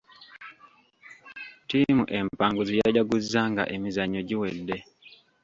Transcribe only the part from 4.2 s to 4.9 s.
giwedde.